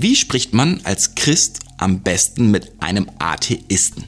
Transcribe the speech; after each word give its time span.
Wie 0.00 0.16
spricht 0.16 0.52
man 0.54 0.80
als 0.82 1.14
Christ 1.14 1.60
am 1.76 2.00
besten 2.00 2.50
mit 2.50 2.72
einem 2.80 3.08
Atheisten? 3.18 4.04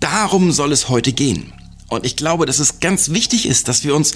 Darum 0.00 0.50
soll 0.50 0.72
es 0.72 0.88
heute 0.88 1.12
gehen. 1.12 1.52
Und 1.88 2.06
ich 2.06 2.16
glaube, 2.16 2.46
dass 2.46 2.58
es 2.58 2.80
ganz 2.80 3.10
wichtig 3.10 3.46
ist, 3.46 3.68
dass 3.68 3.84
wir 3.84 3.94
uns 3.94 4.14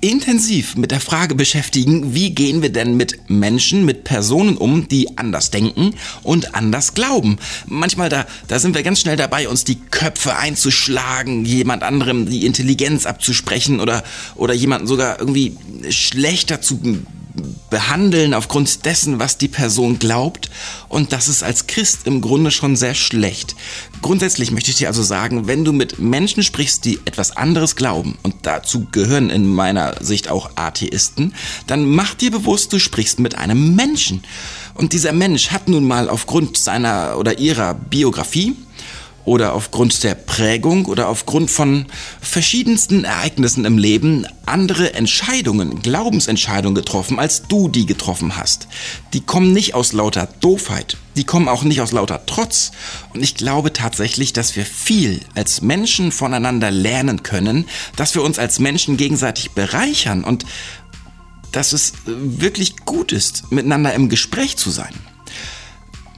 intensiv 0.00 0.76
mit 0.76 0.90
der 0.90 1.00
Frage 1.00 1.34
beschäftigen, 1.34 2.14
wie 2.14 2.30
gehen 2.30 2.62
wir 2.62 2.70
denn 2.70 2.96
mit 2.96 3.30
Menschen, 3.30 3.84
mit 3.84 4.04
Personen 4.04 4.56
um, 4.56 4.88
die 4.88 5.16
anders 5.18 5.50
denken 5.50 5.94
und 6.22 6.54
anders 6.54 6.94
glauben. 6.94 7.38
Manchmal 7.66 8.08
da, 8.08 8.26
da 8.48 8.58
sind 8.58 8.74
wir 8.74 8.82
ganz 8.82 9.00
schnell 9.00 9.16
dabei, 9.16 9.48
uns 9.48 9.64
die 9.64 9.76
Köpfe 9.76 10.36
einzuschlagen, 10.36 11.44
jemand 11.44 11.82
anderem 11.82 12.28
die 12.28 12.46
Intelligenz 12.46 13.06
abzusprechen 13.06 13.80
oder, 13.80 14.02
oder 14.34 14.54
jemanden 14.54 14.86
sogar 14.86 15.20
irgendwie 15.20 15.56
schlechter 15.90 16.60
zu 16.60 16.80
behandeln 17.70 18.34
aufgrund 18.34 18.84
dessen, 18.84 19.18
was 19.18 19.38
die 19.38 19.48
Person 19.48 19.98
glaubt. 19.98 20.50
Und 20.88 21.12
das 21.12 21.28
ist 21.28 21.42
als 21.42 21.66
Christ 21.66 22.06
im 22.06 22.20
Grunde 22.20 22.50
schon 22.50 22.76
sehr 22.76 22.94
schlecht. 22.94 23.56
Grundsätzlich 24.02 24.50
möchte 24.50 24.70
ich 24.70 24.76
dir 24.76 24.88
also 24.88 25.02
sagen, 25.02 25.46
wenn 25.46 25.64
du 25.64 25.72
mit 25.72 25.98
Menschen 25.98 26.42
sprichst, 26.42 26.84
die 26.84 27.00
etwas 27.04 27.36
anderes 27.36 27.76
glauben, 27.76 28.18
und 28.22 28.34
dazu 28.42 28.86
gehören 28.92 29.30
in 29.30 29.52
meiner 29.52 30.02
Sicht 30.02 30.28
auch 30.30 30.50
Atheisten, 30.54 31.34
dann 31.66 31.84
mach 31.84 32.14
dir 32.14 32.30
bewusst, 32.30 32.72
du 32.72 32.78
sprichst 32.78 33.20
mit 33.20 33.36
einem 33.36 33.74
Menschen. 33.74 34.22
Und 34.74 34.92
dieser 34.92 35.12
Mensch 35.12 35.50
hat 35.50 35.68
nun 35.68 35.86
mal 35.86 36.08
aufgrund 36.08 36.56
seiner 36.56 37.16
oder 37.18 37.38
ihrer 37.38 37.74
Biografie, 37.74 38.54
oder 39.26 39.54
aufgrund 39.54 40.02
der 40.04 40.14
Prägung 40.14 40.86
oder 40.86 41.08
aufgrund 41.08 41.50
von 41.50 41.86
verschiedensten 42.20 43.04
Ereignissen 43.04 43.64
im 43.64 43.76
Leben 43.76 44.24
andere 44.46 44.94
Entscheidungen, 44.94 45.82
Glaubensentscheidungen 45.82 46.76
getroffen, 46.76 47.18
als 47.18 47.42
du 47.42 47.68
die 47.68 47.86
getroffen 47.86 48.36
hast. 48.36 48.68
Die 49.12 49.20
kommen 49.20 49.52
nicht 49.52 49.74
aus 49.74 49.92
lauter 49.92 50.28
Doofheit, 50.40 50.96
die 51.16 51.24
kommen 51.24 51.48
auch 51.48 51.64
nicht 51.64 51.80
aus 51.80 51.90
lauter 51.90 52.24
Trotz. 52.26 52.70
Und 53.12 53.22
ich 53.22 53.34
glaube 53.34 53.72
tatsächlich, 53.72 54.32
dass 54.32 54.54
wir 54.54 54.64
viel 54.64 55.20
als 55.34 55.60
Menschen 55.60 56.12
voneinander 56.12 56.70
lernen 56.70 57.24
können, 57.24 57.66
dass 57.96 58.14
wir 58.14 58.22
uns 58.22 58.38
als 58.38 58.60
Menschen 58.60 58.96
gegenseitig 58.96 59.50
bereichern 59.50 60.22
und 60.22 60.46
dass 61.50 61.72
es 61.72 61.94
wirklich 62.04 62.76
gut 62.84 63.10
ist, 63.10 63.50
miteinander 63.50 63.92
im 63.92 64.08
Gespräch 64.08 64.56
zu 64.56 64.70
sein. 64.70 64.94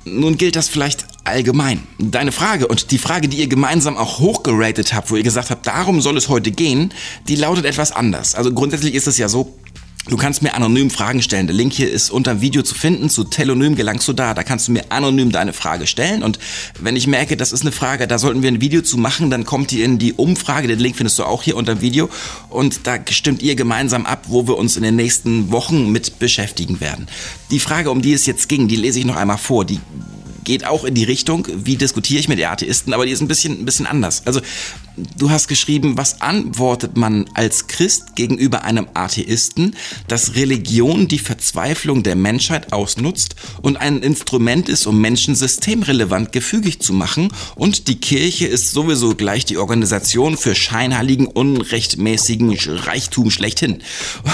Nun 0.05 0.37
gilt 0.37 0.57
das 0.57 0.69
vielleicht 0.69 1.07
allgemein. 1.25 1.83
Deine 1.99 2.33
Frage 2.33 2.67
und 2.67 2.91
die 2.91 2.99
Frage, 2.99 3.29
die 3.29 3.39
ihr 3.39 3.49
gemeinsam 3.49 3.97
auch 3.97 4.19
hochgeratet 4.19 4.95
habt, 4.95 5.11
wo 5.11 5.17
ihr 5.17 5.23
gesagt 5.23 5.51
habt, 5.51 5.67
darum 5.67 6.01
soll 6.01 6.17
es 6.17 6.29
heute 6.29 6.51
gehen, 6.51 6.93
die 7.29 7.37
lautet 7.37 7.65
etwas 7.65 7.93
anders. 7.93 8.35
Also 8.35 8.53
grundsätzlich 8.53 8.95
ist 8.95 9.07
es 9.07 9.19
ja 9.19 9.29
so, 9.29 9.59
Du 10.09 10.17
kannst 10.17 10.41
mir 10.41 10.55
anonym 10.55 10.89
Fragen 10.89 11.21
stellen. 11.21 11.47
Der 11.47 11.55
Link 11.55 11.75
hier 11.75 11.91
ist 11.91 12.11
unter 12.11 12.35
dem 12.35 12.41
Video 12.41 12.63
zu 12.63 12.75
finden. 12.75 13.11
Zu 13.11 13.25
Telonym 13.25 13.77
gelangst 13.77 14.09
du 14.09 14.15
da. 14.15 14.33
Da 14.33 14.43
kannst 14.43 14.67
du 14.67 14.73
mir 14.73 14.91
anonym 14.91 15.31
deine 15.31 15.53
Frage 15.53 15.87
stellen. 15.87 16.23
Und 16.23 16.39
wenn 16.81 16.97
ich 16.97 17.07
merke, 17.07 17.37
das 17.37 17.53
ist 17.53 17.61
eine 17.61 17.73
Frage, 17.73 18.07
da 18.07 18.19
sollten 18.19 18.43
wir 18.43 18.51
ein 18.51 18.63
Video 18.63 18.81
zu 18.81 18.97
machen, 18.97 19.29
dann 19.29 19.45
kommt 19.45 19.71
die 19.71 19.83
in 19.83 19.99
die 19.99 20.15
Umfrage. 20.15 20.67
Den 20.67 20.79
Link 20.79 20.97
findest 20.97 21.19
du 21.19 21.25
auch 21.25 21.43
hier 21.43 21.57
unter 21.57 21.75
dem 21.75 21.83
Video. 21.83 22.09
Und 22.49 22.87
da 22.87 22.99
stimmt 23.11 23.43
ihr 23.43 23.55
gemeinsam 23.55 24.07
ab, 24.07 24.25
wo 24.29 24.49
wir 24.49 24.57
uns 24.57 24.79
in 24.79 24.83
den 24.83 24.97
nächsten 24.97 25.53
Wochen 25.53 25.93
mit 25.93 26.19
beschäftigen 26.19 26.81
werden. 26.81 27.07
Die 27.51 27.61
Frage, 27.61 27.91
um 27.91 28.01
die 28.01 28.15
es 28.15 28.25
jetzt 28.25 28.49
ging, 28.49 28.67
die 28.67 28.77
lese 28.77 29.01
ich 29.01 29.05
noch 29.05 29.17
einmal 29.17 29.39
vor. 29.39 29.67
Die 29.67 29.79
geht 30.49 30.67
auch 30.67 30.85
in 30.85 30.95
die 30.95 31.05
Richtung, 31.05 31.47
wie 31.55 31.77
diskutiere 31.77 32.19
ich 32.19 32.29
mit 32.29 32.43
Atheisten, 32.43 32.95
aber 32.95 33.05
die 33.05 33.13
ist 33.13 33.21
ein 33.21 33.29
bisschen, 33.29 33.61
ein 33.61 33.65
bisschen 33.67 33.87
anders. 33.87 34.23
Also 34.25 34.41
du 35.17 35.31
hast 35.31 35.49
geschrieben, 35.49 35.97
was 35.97 36.21
antwortet 36.21 36.97
man 36.97 37.27
als 37.35 37.67
Christ 37.67 38.17
gegenüber 38.17 38.65
einem 38.65 38.89
Atheisten, 38.95 39.77
dass 40.07 40.35
Religion 40.35 41.09
die 41.09 41.19
Verzweiflung 41.19 42.03
der 42.03 42.17
Menschheit 42.17 42.73
ausnutzt 42.73 43.37
und 43.63 43.77
ein 43.77 44.03
Instrument 44.03 44.69
ist, 44.69 44.87
um 44.87 45.01
Menschen 45.01 45.35
systemrelevant 45.35 46.33
gefügig 46.33 46.81
zu 46.81 46.93
machen 46.93 47.33
und 47.57 47.89
die 47.89 48.01
Kirche 48.01 48.47
ist 48.47 48.73
sowieso 48.73 49.15
gleich 49.15 49.45
die 49.45 49.59
Organisation 49.59 50.37
für 50.37 50.55
scheinheiligen, 50.55 51.27
unrechtmäßigen 51.27 52.57
Reichtum 52.57 53.31
schlechthin. 53.31 53.83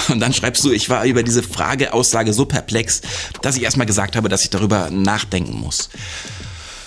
Und 0.09 0.19
dann 0.19 0.33
schreibst 0.33 0.63
du, 0.63 0.71
ich 0.71 0.89
war 0.89 1.05
über 1.05 1.23
diese 1.23 1.43
Frageaussage 1.43 2.33
so 2.33 2.45
perplex, 2.45 3.01
dass 3.41 3.57
ich 3.57 3.63
erstmal 3.63 3.87
gesagt 3.87 4.15
habe, 4.15 4.29
dass 4.29 4.43
ich 4.43 4.49
darüber 4.49 4.89
nachdenken 4.89 5.59
muss. 5.59 5.89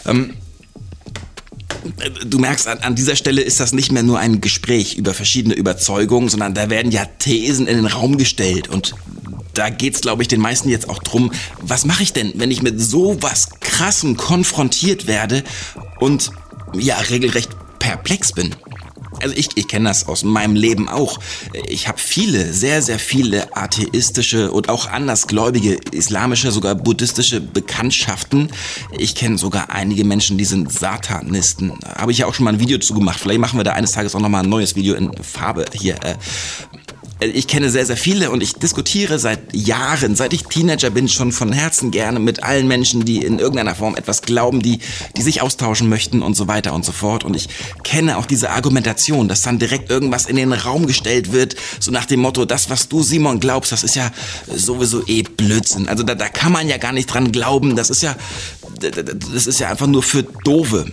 Ähm, 0.07 0.35
du 2.27 2.39
merkst, 2.39 2.67
an, 2.67 2.79
an, 2.79 2.95
dieser 2.95 3.17
Stelle 3.17 3.41
ist 3.41 3.61
das 3.61 3.73
nicht 3.73 3.93
mehr 3.93 4.03
nur 4.03 4.19
ein 4.19 4.41
Gespräch 4.41 4.97
über 4.97 5.15
verschiedene 5.15 5.55
Überzeugungen, 5.55 6.29
sondern 6.29 6.55
da 6.55 6.71
werden 6.71 6.93
ja 6.93 7.05
Thesen 7.05 7.67
in 7.67 7.77
den 7.77 7.87
Raum 7.87 8.19
gestellt 8.19 8.69
und 8.69 8.95
da 9.55 9.71
geht's, 9.71 10.01
glaube 10.01 10.23
ich, 10.23 10.29
den 10.29 10.41
meisten 10.41 10.69
jetzt 10.69 10.89
auch 10.89 11.01
drum, 11.01 11.33
was 11.61 11.85
mache 11.85 12.03
ich 12.03 12.13
denn, 12.13 12.33
wenn 12.37 12.51
ich 12.51 12.63
mit 12.63 12.81
so 12.81 13.17
was 13.21 13.49
Krassen 13.61 14.17
konfrontiert 14.17 15.07
werde 15.07 15.43
und 15.99 16.31
ja, 16.75 16.97
regelrecht 16.99 17.51
perplex 17.79 18.33
bin? 18.33 18.55
Also 19.23 19.35
ich, 19.35 19.49
ich 19.57 19.69
kenne 19.69 19.89
das 19.89 20.09
aus 20.09 20.25
meinem 20.25 20.55
Leben 20.55 20.89
auch. 20.89 21.19
Ich 21.69 21.89
habe 21.89 21.99
viele, 21.99 22.53
sehr, 22.53 22.83
sehr 22.83 22.99
viele 22.99 23.57
atheistische 23.57 24.51
und 24.51 24.69
auch 24.69 24.89
andersgläubige, 24.91 25.79
islamische, 25.93 26.51
sogar 26.51 26.75
buddhistische 26.75 27.41
Bekanntschaften. 27.41 28.51
Ich 28.97 29.15
kenne 29.15 29.39
sogar 29.39 29.71
einige 29.71 30.05
Menschen, 30.05 30.39
die 30.39 30.45
sind 30.45 30.73
Satanisten. 30.73 31.73
Habe 31.85 32.13
ich 32.13 32.19
ja 32.19 32.27
auch 32.27 32.35
schon 32.35 32.45
mal 32.45 32.55
ein 32.55 32.61
Video 32.61 32.79
zu 32.79 32.95
gemacht. 32.95 33.21
Vielleicht 33.21 33.41
machen 33.41 33.59
wir 33.59 33.65
da 33.65 33.73
eines 33.73 33.93
Tages 33.93 34.15
auch 34.15 34.21
noch 34.21 34.29
mal 34.29 34.43
ein 34.43 34.49
neues 34.49 34.77
Video 34.77 34.95
in 34.95 35.13
Farbe 35.23 35.65
hier. 35.73 35.97
Äh, 37.21 37.27
ich 37.27 37.47
kenne 37.47 37.71
sehr, 37.71 37.87
sehr 37.87 37.97
viele 37.97 38.31
und 38.31 38.43
ich 38.43 38.55
diskutiere 38.55 39.19
seit 39.19 39.55
Jahren, 39.55 40.17
seit 40.17 40.33
ich 40.33 40.45
Teenager 40.45 40.91
bin, 40.91 41.09
schon 41.09 41.33
von 41.33 41.53
Herzen 41.53 41.91
gerne 41.91 42.19
mit 42.19 42.43
allen 42.43 42.69
Menschen, 42.69 43.05
die 43.05 43.19
in 43.25 43.39
irgendeiner 43.39 43.75
Form 43.75 43.97
etwas 43.97 44.23
glauben, 44.23 44.63
die, 44.63 44.81
die 45.17 45.23
sich 45.23 45.43
austauschen 45.43 45.89
möchten 45.89 46.23
und 46.23 46.35
so 46.35 46.49
weiter 46.49 46.73
und 46.73 46.85
so 46.85 46.93
fort. 46.93 47.25
Und 47.25 47.35
ich 47.35 47.49
kenne 47.83 48.19
auch 48.19 48.27
diese 48.27 48.51
Argumentation, 48.51 49.29
dass 49.29 49.43
dann 49.43 49.59
direkt 49.59 49.91
irgendwas 49.91 50.27
in 50.27 50.37
den 50.37 50.53
Raum 50.53 50.87
gestellt 50.87 51.33
wird, 51.33 51.57
so 51.81 51.91
nach 51.91 52.07
dem 52.07 52.21
Motto, 52.21 52.45
das, 52.45 52.71
was 52.71 52.89
du, 52.89 53.03
Simon, 53.03 53.41
glaubst, 53.41 53.73
das 53.73 53.83
ist 53.83 53.97
ja 53.97 54.11
sowieso 54.55 55.07
eh 55.07 55.23
Blödsinn. 55.23 55.89
Also 55.89 56.03
da, 56.03 56.15
da 56.15 56.29
kann 56.29 56.53
man 56.53 56.69
ja 56.69 56.77
gar 56.77 56.93
nicht 56.93 57.07
dran 57.07 57.33
glauben. 57.33 57.77
Das 57.77 57.91
ist 57.91 58.03
ja, 58.03 58.17
das 58.81 59.47
ist 59.47 59.61
ja 59.61 59.71
einfach 59.71 59.87
nur 59.87 60.03
für 60.03 60.23
Dove 60.23 60.87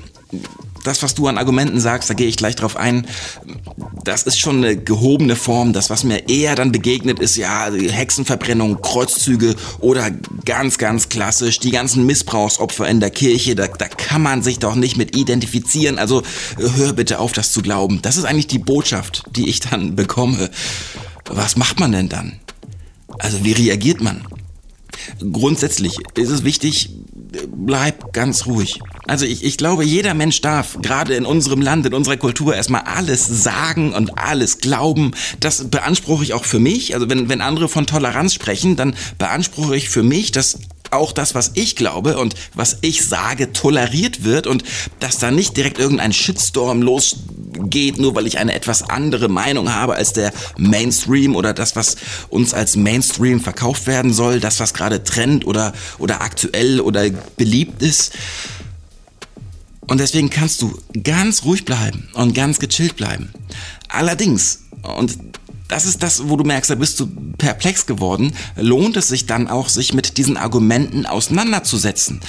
das, 0.86 1.04
was 1.04 1.16
du 1.16 1.28
an 1.28 1.38
Argumenten 1.38 1.80
sagst, 1.80 2.10
da 2.10 2.14
gehe 2.14 2.28
ich 2.28 2.38
gleich 2.38 2.56
drauf 2.56 2.78
ein, 2.78 3.08
das 4.04 4.24
ist 4.24 4.40
schon 4.40 4.58
eine 4.58 4.78
gehobene 4.78 5.36
Form. 5.36 5.74
Das, 5.74 5.90
was 5.90 6.04
mir 6.04 6.30
eher 6.30 6.56
dann 6.56 6.72
begegnet, 6.72 7.20
ist 7.20 7.36
ja 7.36 7.72
Hexenverbrennung, 7.72 8.82
Kreuzzüge 8.82 9.56
oder 9.80 10.12
ganz, 10.46 10.78
ganz 10.78 11.10
klassisch 11.10 11.60
die 11.60 11.72
ganzen 11.72 12.06
Missbrauchsopfer 12.06 12.88
in 12.88 13.00
der 13.00 13.10
Kirche. 13.10 13.56
Da, 13.56 13.68
da 13.68 13.88
kann 13.88 14.22
man 14.22 14.44
sich 14.44 14.60
doch 14.60 14.76
nicht 14.76 14.98
mit 14.98 15.16
identifizieren. 15.16 15.98
Also 15.98 16.24
hör 16.58 16.94
bitte 16.94 17.20
auf, 17.20 17.32
das 17.32 17.52
zu 17.52 17.62
glauben. 17.62 18.02
Das 18.02 18.18
ist 18.18 18.26
eigentlich 18.26 18.48
die 18.48 18.60
Botschaft, 18.60 19.24
die 19.36 19.50
ich 19.50 19.60
dann 19.60 19.96
bekomme. 19.96 20.50
Was 21.26 21.58
macht 21.58 21.80
man 21.80 21.92
denn 21.92 22.10
dann? 22.10 22.40
Also 23.20 23.44
wie 23.44 23.54
reagiert 23.54 24.02
man? 24.02 24.26
Grundsätzlich 25.32 25.98
ist 26.16 26.30
es 26.30 26.44
wichtig, 26.44 26.90
bleib 27.48 28.14
ganz 28.14 28.46
ruhig. 28.46 28.80
Also 29.08 29.26
ich, 29.26 29.44
ich 29.44 29.58
glaube, 29.58 29.84
jeder 29.84 30.14
Mensch 30.14 30.42
darf, 30.42 30.80
gerade 30.82 31.16
in 31.16 31.26
unserem 31.26 31.62
Land, 31.62 31.86
in 31.86 31.94
unserer 31.94 32.18
Kultur, 32.18 32.56
erstmal 32.56 32.82
alles 32.82 33.26
sagen 33.26 33.94
und 33.94 34.18
alles 34.18 34.58
glauben. 34.60 35.12
Das 35.40 35.70
beanspruche 35.70 36.24
ich 36.24 36.34
auch 36.34 36.46
für 36.46 36.60
mich. 36.60 36.96
Also 36.96 37.10
wenn, 37.10 37.30
wenn 37.30 37.42
andere 37.42 37.70
von 37.70 37.86
Toleranz 37.86 38.34
sprechen, 38.34 38.76
dann 38.76 38.96
beanspruche 39.18 39.76
ich 39.76 39.90
für 39.90 40.04
mich, 40.04 40.32
dass 40.32 40.60
auch 40.92 41.12
das, 41.12 41.36
was 41.36 41.52
ich 41.56 41.76
glaube 41.76 42.18
und 42.18 42.36
was 42.54 42.78
ich 42.82 43.06
sage, 43.06 43.52
toleriert 43.54 44.24
wird 44.24 44.48
und 44.48 44.64
dass 45.00 45.18
da 45.18 45.32
nicht 45.32 45.58
direkt 45.58 45.78
irgendein 45.78 46.14
Shitstorm 46.14 46.82
losgeht, 46.82 48.00
nur 48.00 48.16
weil 48.16 48.28
ich 48.28 48.38
eine 48.38 48.54
etwas 48.54 48.90
andere 48.90 49.28
Meinung 49.28 49.74
habe 49.74 49.96
als 49.96 50.14
der 50.14 50.32
Mainstream 50.58 51.36
oder 51.36 51.54
das, 51.54 51.76
was 51.76 51.98
uns 52.30 52.54
als 52.54 52.76
Mainstream 52.76 53.40
verkauft 53.40 53.88
werden 53.88 54.14
soll, 54.14 54.40
das, 54.40 54.60
was 54.60 54.74
gerade 54.74 55.04
Trend 55.04 55.46
oder, 55.46 55.74
oder 55.98 56.22
aktuell 56.22 56.80
oder 56.80 57.10
beliebt 57.36 57.82
ist. 57.82 58.14
Und 59.88 60.00
deswegen 60.00 60.30
kannst 60.30 60.62
du 60.62 60.78
ganz 61.04 61.44
ruhig 61.44 61.66
bleiben 61.66 62.10
und 62.14 62.34
ganz 62.34 62.60
gechillt 62.60 62.96
bleiben. 62.96 63.32
Allerdings, 63.88 64.64
und 64.98 65.18
das 65.68 65.86
ist 65.86 66.04
das, 66.04 66.30
wo 66.30 66.38
du 66.38 66.44
merkst, 66.44 66.70
da 66.70 66.76
bist 66.76 67.00
du 67.00 67.08
perplex 67.38 67.86
geworden, 67.86 68.34
lohnt 68.56 68.98
es 68.98 69.08
sich 69.08 69.26
dann 69.26 69.48
auch, 69.48 69.70
sich 69.70 69.94
mit 69.94 70.18
diesen 70.18 70.38
Argumenten 70.38 71.06
auseinanderzusetzen. 71.06 72.22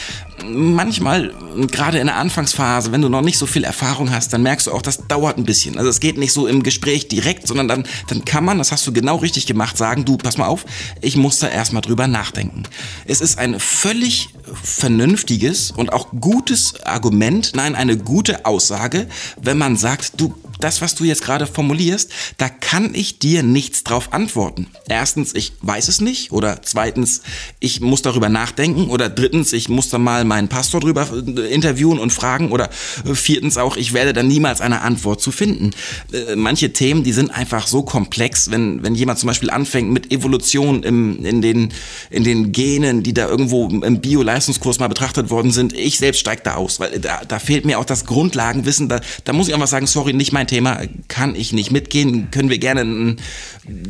Manchmal, 0.49 1.35
gerade 1.71 1.99
in 1.99 2.07
der 2.07 2.17
Anfangsphase, 2.17 2.93
wenn 2.93 3.03
du 3.03 3.09
noch 3.09 3.23
nicht 3.23 3.39
so 3.39 3.47
viel 3.47 3.65
Erfahrung 3.65 4.11
hast, 4.11 4.33
dann 4.33 4.43
merkst 4.43 4.67
du 4.67 4.73
auch, 4.73 4.83
das 4.83 5.07
dauert 5.07 5.39
ein 5.39 5.45
bisschen. 5.45 5.77
Also 5.77 5.91
es 5.91 6.01
geht 6.01 6.19
nicht 6.19 6.33
so 6.33 6.47
im 6.47 6.63
Gespräch 6.63 7.09
direkt, 7.09 7.47
sondern 7.47 7.69
dann, 7.69 7.85
dann 8.09 8.25
kann 8.25 8.45
man, 8.45 8.59
das 8.59 8.73
hast 8.73 8.87
du 8.87 8.93
genau 8.93 9.17
richtig 9.17 9.47
gemacht, 9.47 9.77
sagen, 9.77 10.05
du, 10.05 10.17
pass 10.17 10.39
mal 10.39 10.47
auf, 10.47 10.65
ich 11.01 11.17
muss 11.17 11.39
da 11.39 11.49
erstmal 11.49 11.83
drüber 11.83 12.07
nachdenken. 12.07 12.65
Es 13.07 13.21
ist 13.21 13.39
ein 13.39 13.61
völlig 13.61 14.31
vernünftiges 14.63 15.73
und 15.73 15.93
auch 15.93 16.09
gutes 16.21 16.81
Argument, 16.85 17.53
nein, 17.55 17.75
eine 17.75 17.97
gute 17.97 18.47
Aussage, 18.47 19.09
wenn 19.41 19.59
man 19.59 19.77
sagt, 19.77 20.21
du 20.21 20.35
das, 20.61 20.81
was 20.81 20.95
du 20.95 21.05
jetzt 21.05 21.23
gerade 21.23 21.47
formulierst, 21.47 22.11
da 22.39 22.49
kann 22.49 22.95
ich 22.95 23.19
dir 23.19 23.43
nichts 23.43 23.85
drauf 23.85 24.13
antworten. 24.13 24.69
Erstens, 24.89 25.35
ich 25.35 25.53
weiß 25.63 25.89
es 25.89 26.01
nicht. 26.01 26.33
Oder 26.33 26.63
zweitens, 26.63 27.23
ich 27.61 27.81
muss 27.81 28.03
darüber 28.03 28.29
nachdenken. 28.29 28.89
Oder 28.91 29.09
drittens, 29.09 29.53
ich 29.53 29.69
muss 29.69 29.89
da 29.89 29.99
mal 29.99 30.25
meinen 30.25 30.49
Pastor 30.49 30.81
drüber 30.81 31.09
äh, 31.13 31.53
interviewen 31.53 31.99
und 31.99 32.13
fragen. 32.13 32.53
Oder 32.53 32.71
viertens 33.13 33.59
auch, 33.59 33.77
ich 33.77 33.93
werde 33.93 34.13
da 34.13 34.23
niemals 34.23 34.61
eine 34.61 34.81
Antwort 34.83 35.21
zu 35.21 35.31
finden. 35.31 35.73
Äh, 36.13 36.37
manche 36.37 36.73
Themen, 36.73 37.05
die 37.05 37.13
sind 37.13 37.31
einfach 37.31 37.67
so 37.67 37.83
komplex, 37.83 38.51
wenn, 38.51 38.83
wenn 38.83 38.95
jemand 38.95 39.19
zum 39.19 39.27
Beispiel 39.29 39.51
anfängt 39.51 39.91
mit 39.91 40.13
Evolution 40.13 40.83
im, 40.83 41.25
in, 41.25 41.43
den, 41.43 41.73
in 42.11 42.25
den 42.25 42.53
Genen, 42.53 43.03
die 43.03 43.15
da 43.15 43.29
irgendwo 43.29 43.69
im 43.69 44.01
Bio-Leistungskurs 44.01 44.79
mal 44.79 44.89
betrachtet 44.89 45.31
worden 45.31 45.51
sind. 45.51 45.73
Ich 45.73 45.99
selbst 45.99 46.21
steige 46.21 46.43
da 46.43 46.55
aus, 46.55 46.81
weil 46.81 46.99
da, 47.01 47.21
da 47.27 47.39
fehlt 47.39 47.65
mir 47.65 47.79
auch 47.79 47.85
das 47.85 48.07
Grundlagenwissen. 48.07 48.89
Da, 48.89 49.01
da 49.25 49.33
muss 49.33 49.49
ich 49.49 49.55
einfach 49.55 49.69
sagen, 49.69 49.87
sorry, 49.87 50.13
nicht 50.13 50.33
mein 50.33 50.46
Thema, 50.47 50.81
kann 51.09 51.35
ich 51.35 51.53
nicht 51.53 51.71
mitgehen, 51.71 52.31
können 52.31 52.51
wir 52.51 52.59
gerne 52.59 53.17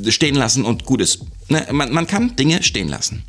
stehen 0.09 0.35
lassen 0.35 0.65
und 0.65 0.85
gut 0.85 1.01
ist. 1.01 1.21
Ne, 1.49 1.67
man, 1.73 1.93
man 1.93 2.07
kann 2.07 2.37
Dinge 2.37 2.63
stehen 2.63 2.89
lassen. 2.89 3.25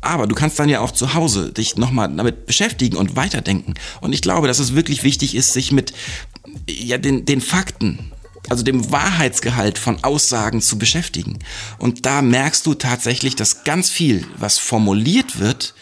Aber 0.00 0.26
du 0.26 0.34
kannst 0.34 0.58
dann 0.58 0.68
ja 0.68 0.80
auch 0.80 0.92
zu 0.92 1.14
Hause 1.14 1.52
dich 1.52 1.76
nochmal 1.76 2.08
damit 2.14 2.46
beschäftigen 2.46 2.96
und 2.96 3.16
weiterdenken. 3.16 3.74
Und 4.00 4.12
ich 4.12 4.22
glaube, 4.22 4.46
dass 4.46 4.58
es 4.58 4.74
wirklich 4.74 5.02
wichtig 5.02 5.34
ist, 5.34 5.52
sich 5.52 5.72
mit 5.72 5.92
ja, 6.68 6.96
den, 6.98 7.26
den 7.26 7.40
Fakten, 7.40 8.10
also 8.48 8.62
dem 8.62 8.90
Wahrheitsgehalt 8.90 9.78
von 9.78 10.02
Aussagen 10.02 10.62
zu 10.62 10.78
beschäftigen. 10.78 11.38
Und 11.78 12.06
da 12.06 12.22
merkst 12.22 12.64
du 12.66 12.74
tatsächlich, 12.74 13.36
dass 13.36 13.64
ganz 13.64 13.90
viel, 13.90 14.26
was 14.38 14.58
formuliert 14.58 15.38
wird, 15.38 15.74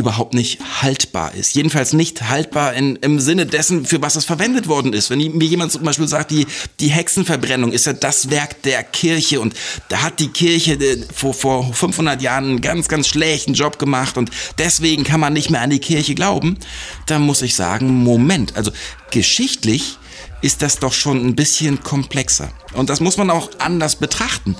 überhaupt 0.00 0.34
nicht 0.34 0.58
haltbar 0.82 1.34
ist. 1.34 1.54
Jedenfalls 1.54 1.92
nicht 1.92 2.28
haltbar 2.28 2.74
in, 2.74 2.96
im 2.96 3.20
Sinne 3.20 3.46
dessen, 3.46 3.86
für 3.86 4.02
was 4.02 4.16
es 4.16 4.24
verwendet 4.24 4.66
worden 4.66 4.92
ist. 4.92 5.10
Wenn 5.10 5.18
mir 5.18 5.46
jemand 5.46 5.72
zum 5.72 5.84
Beispiel 5.84 6.08
sagt, 6.08 6.30
die, 6.30 6.46
die 6.80 6.88
Hexenverbrennung 6.88 7.72
ist 7.72 7.86
ja 7.86 7.92
das 7.92 8.30
Werk 8.30 8.62
der 8.62 8.82
Kirche 8.82 9.40
und 9.40 9.54
da 9.88 10.02
hat 10.02 10.18
die 10.18 10.28
Kirche 10.28 10.74
äh, 10.74 10.98
vor, 11.14 11.34
vor 11.34 11.72
500 11.72 12.20
Jahren 12.20 12.44
einen 12.44 12.60
ganz, 12.60 12.88
ganz 12.88 13.08
schlechten 13.08 13.54
Job 13.54 13.78
gemacht 13.78 14.16
und 14.16 14.30
deswegen 14.58 15.04
kann 15.04 15.20
man 15.20 15.32
nicht 15.32 15.50
mehr 15.50 15.60
an 15.60 15.70
die 15.70 15.78
Kirche 15.78 16.14
glauben, 16.14 16.58
dann 17.06 17.22
muss 17.22 17.42
ich 17.42 17.54
sagen, 17.54 18.02
Moment, 18.02 18.56
also 18.56 18.72
geschichtlich 19.10 19.98
ist 20.42 20.62
das 20.62 20.78
doch 20.78 20.92
schon 20.92 21.24
ein 21.24 21.34
bisschen 21.34 21.82
komplexer. 21.82 22.50
Und 22.72 22.88
das 22.88 23.00
muss 23.00 23.16
man 23.16 23.30
auch 23.30 23.50
anders 23.58 23.96
betrachten. 23.96 24.56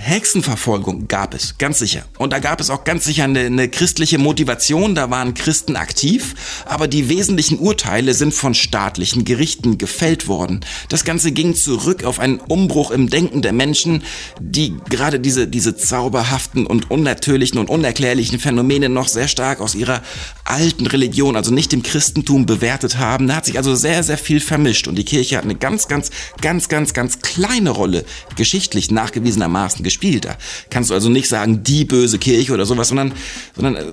Hexenverfolgung 0.00 1.08
gab 1.08 1.34
es, 1.34 1.58
ganz 1.58 1.78
sicher. 1.78 2.04
Und 2.16 2.32
da 2.32 2.38
gab 2.38 2.60
es 2.60 2.70
auch 2.70 2.84
ganz 2.84 3.04
sicher 3.04 3.24
eine, 3.24 3.40
eine, 3.40 3.68
christliche 3.68 4.16
Motivation, 4.18 4.94
da 4.94 5.10
waren 5.10 5.34
Christen 5.34 5.76
aktiv, 5.76 6.34
aber 6.64 6.88
die 6.88 7.10
wesentlichen 7.10 7.58
Urteile 7.58 8.14
sind 8.14 8.32
von 8.32 8.54
staatlichen 8.54 9.26
Gerichten 9.26 9.76
gefällt 9.76 10.26
worden. 10.26 10.60
Das 10.88 11.04
Ganze 11.04 11.32
ging 11.32 11.54
zurück 11.54 12.04
auf 12.04 12.18
einen 12.18 12.38
Umbruch 12.38 12.90
im 12.92 13.10
Denken 13.10 13.42
der 13.42 13.52
Menschen, 13.52 14.02
die 14.40 14.74
gerade 14.88 15.20
diese, 15.20 15.46
diese 15.46 15.76
zauberhaften 15.76 16.66
und 16.66 16.90
unnatürlichen 16.90 17.58
und 17.58 17.68
unerklärlichen 17.68 18.40
Phänomene 18.40 18.88
noch 18.88 19.06
sehr 19.06 19.28
stark 19.28 19.60
aus 19.60 19.74
ihrer 19.74 20.02
alten 20.44 20.86
Religion, 20.86 21.36
also 21.36 21.52
nicht 21.52 21.72
dem 21.72 21.82
Christentum, 21.82 22.46
bewertet 22.46 22.96
haben. 22.96 23.28
Da 23.28 23.36
hat 23.36 23.44
sich 23.44 23.58
also 23.58 23.74
sehr, 23.74 24.02
sehr 24.02 24.18
viel 24.18 24.40
vermischt 24.40 24.88
und 24.88 24.96
die 24.96 25.04
Kirche 25.04 25.36
hat 25.36 25.44
eine 25.44 25.56
ganz, 25.56 25.88
ganz, 25.88 26.10
ganz, 26.40 26.68
ganz, 26.68 26.94
ganz 26.94 27.20
kleine 27.20 27.70
Rolle 27.70 28.06
geschichtlich 28.36 28.90
nachgewiesenermaßen 28.90 29.89
gespielt. 29.90 30.24
Da 30.24 30.36
kannst 30.70 30.90
du 30.90 30.94
also 30.94 31.08
nicht 31.08 31.28
sagen, 31.28 31.62
die 31.64 31.84
böse 31.84 32.18
Kirche 32.18 32.52
oder 32.52 32.64
sowas, 32.64 32.88
sondern, 32.88 33.12
sondern 33.54 33.76
äh, 33.76 33.92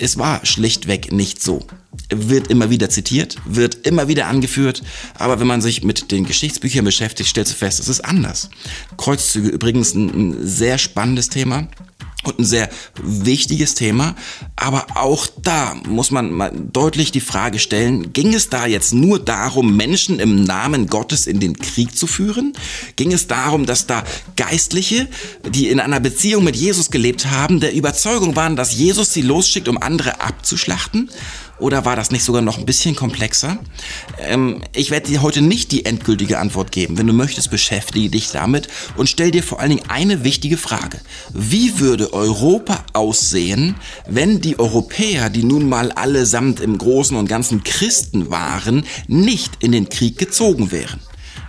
es 0.00 0.18
war 0.18 0.44
schlichtweg 0.44 1.12
nicht 1.12 1.42
so. 1.42 1.66
Wird 2.10 2.48
immer 2.48 2.70
wieder 2.70 2.88
zitiert, 2.90 3.36
wird 3.46 3.86
immer 3.86 4.06
wieder 4.08 4.26
angeführt, 4.26 4.82
aber 5.14 5.40
wenn 5.40 5.46
man 5.46 5.60
sich 5.60 5.82
mit 5.82 6.12
den 6.12 6.24
Geschichtsbüchern 6.24 6.84
beschäftigt, 6.84 7.30
stellst 7.30 7.52
du 7.52 7.56
fest, 7.56 7.80
es 7.80 7.88
ist 7.88 8.00
anders. 8.04 8.50
Kreuzzüge 8.96 9.48
übrigens 9.48 9.94
ein, 9.94 10.08
ein 10.08 10.46
sehr 10.46 10.78
spannendes 10.78 11.30
Thema 11.30 11.68
und 12.26 12.38
ein 12.40 12.44
sehr 12.44 12.68
wichtiges 13.02 13.74
Thema. 13.74 14.14
Aber 14.56 14.86
auch 14.94 15.26
da 15.42 15.74
muss 15.88 16.10
man 16.10 16.32
mal 16.32 16.52
deutlich 16.54 17.12
die 17.12 17.20
Frage 17.20 17.58
stellen, 17.58 18.12
ging 18.12 18.34
es 18.34 18.48
da 18.48 18.66
jetzt 18.66 18.92
nur 18.94 19.18
darum, 19.18 19.76
Menschen 19.76 20.18
im 20.18 20.44
Namen 20.44 20.86
Gottes 20.86 21.26
in 21.26 21.40
den 21.40 21.56
Krieg 21.56 21.96
zu 21.96 22.06
führen? 22.06 22.52
Ging 22.96 23.12
es 23.12 23.26
darum, 23.26 23.66
dass 23.66 23.86
da 23.86 24.04
Geistliche, 24.36 25.08
die 25.48 25.68
in 25.68 25.80
einer 25.80 26.00
Beziehung 26.00 26.44
mit 26.44 26.56
Jesus 26.56 26.90
gelebt 26.90 27.26
haben, 27.26 27.60
der 27.60 27.74
Überzeugung 27.74 28.36
waren, 28.36 28.56
dass 28.56 28.74
Jesus 28.74 29.12
sie 29.12 29.22
losschickt, 29.22 29.68
um 29.68 29.78
andere 29.80 30.20
abzuschlachten? 30.20 31.10
Oder 31.58 31.84
war 31.86 31.96
das 31.96 32.10
nicht 32.10 32.22
sogar 32.22 32.42
noch 32.42 32.58
ein 32.58 32.66
bisschen 32.66 32.94
komplexer? 32.94 33.58
Ähm, 34.18 34.62
ich 34.74 34.90
werde 34.90 35.08
dir 35.08 35.22
heute 35.22 35.40
nicht 35.40 35.72
die 35.72 35.86
endgültige 35.86 36.38
Antwort 36.38 36.70
geben. 36.70 36.98
Wenn 36.98 37.06
du 37.06 37.14
möchtest, 37.14 37.50
beschäftige 37.50 38.10
dich 38.10 38.30
damit 38.30 38.68
und 38.96 39.08
stell 39.08 39.30
dir 39.30 39.42
vor 39.42 39.60
allen 39.60 39.70
Dingen 39.70 39.88
eine 39.88 40.22
wichtige 40.22 40.58
Frage. 40.58 41.00
Wie 41.32 41.78
würde 41.78 42.12
Europa 42.12 42.84
aussehen, 42.92 43.76
wenn 44.06 44.40
die 44.40 44.58
Europäer, 44.58 45.30
die 45.30 45.44
nun 45.44 45.68
mal 45.68 45.92
allesamt 45.92 46.60
im 46.60 46.76
Großen 46.76 47.16
und 47.16 47.28
Ganzen 47.28 47.64
Christen 47.64 48.30
waren, 48.30 48.84
nicht 49.06 49.52
in 49.60 49.72
den 49.72 49.88
Krieg 49.88 50.18
gezogen 50.18 50.72
wären? 50.72 51.00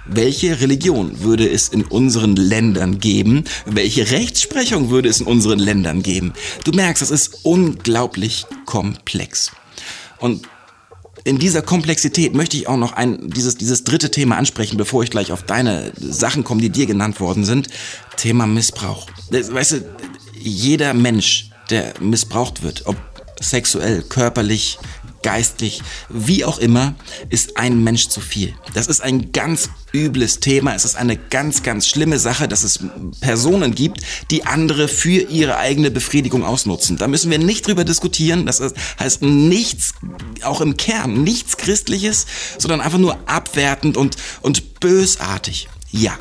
Welche 0.09 0.61
Religion 0.61 1.19
würde 1.19 1.49
es 1.49 1.67
in 1.67 1.83
unseren 1.83 2.37
Ländern 2.37 2.99
geben? 2.99 3.43
Welche 3.65 4.09
Rechtsprechung 4.09 4.89
würde 4.89 5.09
es 5.09 5.19
in 5.19 5.27
unseren 5.27 5.59
Ländern 5.59 6.01
geben? 6.01 6.31
Du 6.63 6.71
merkst, 6.71 7.01
das 7.01 7.11
ist 7.11 7.39
unglaublich 7.43 8.45
komplex. 8.65 9.51
Und 10.19 10.47
in 11.23 11.39
dieser 11.39 11.61
Komplexität 11.61 12.33
möchte 12.33 12.57
ich 12.57 12.67
auch 12.67 12.77
noch 12.77 12.93
ein, 12.93 13.29
dieses, 13.29 13.57
dieses 13.57 13.83
dritte 13.83 14.11
Thema 14.11 14.37
ansprechen, 14.37 14.77
bevor 14.77 15.03
ich 15.03 15.09
gleich 15.09 15.31
auf 15.31 15.43
deine 15.43 15.91
Sachen 15.99 16.43
komme, 16.43 16.61
die 16.61 16.69
dir 16.69 16.85
genannt 16.85 17.19
worden 17.19 17.43
sind. 17.43 17.67
Thema 18.15 18.47
Missbrauch. 18.47 19.07
Weißt 19.29 19.71
du, 19.73 19.85
jeder 20.39 20.93
Mensch, 20.93 21.49
der 21.69 21.93
missbraucht 21.99 22.63
wird, 22.63 22.85
ob 22.85 22.95
sexuell, 23.41 24.03
körperlich, 24.03 24.79
geistlich, 25.21 25.81
wie 26.09 26.45
auch 26.45 26.57
immer, 26.59 26.95
ist 27.29 27.57
ein 27.57 27.83
Mensch 27.83 28.07
zu 28.09 28.21
viel. 28.21 28.53
Das 28.73 28.87
ist 28.87 29.01
ein 29.01 29.31
ganz 29.31 29.69
übles 29.93 30.39
Thema. 30.39 30.75
Es 30.75 30.85
ist 30.85 30.95
eine 30.95 31.17
ganz, 31.17 31.63
ganz 31.63 31.87
schlimme 31.87 32.19
Sache, 32.19 32.47
dass 32.47 32.63
es 32.63 32.79
Personen 33.19 33.75
gibt, 33.75 34.01
die 34.31 34.45
andere 34.45 34.87
für 34.87 35.21
ihre 35.21 35.57
eigene 35.57 35.91
Befriedigung 35.91 36.43
ausnutzen. 36.43 36.97
Da 36.97 37.07
müssen 37.07 37.31
wir 37.31 37.39
nicht 37.39 37.67
drüber 37.67 37.83
diskutieren. 37.83 38.45
Das 38.45 38.61
heißt 38.99 39.21
nichts, 39.21 39.93
auch 40.43 40.61
im 40.61 40.77
Kern, 40.77 41.23
nichts 41.23 41.57
Christliches, 41.57 42.25
sondern 42.57 42.81
einfach 42.81 42.99
nur 42.99 43.17
abwertend 43.27 43.97
und, 43.97 44.17
und 44.41 44.79
bösartig. 44.79 45.67
Ja. 45.91 46.17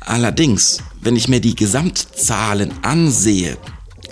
Allerdings, 0.00 0.78
wenn 1.00 1.16
ich 1.16 1.28
mir 1.28 1.40
die 1.40 1.54
Gesamtzahlen 1.54 2.72
ansehe, 2.82 3.56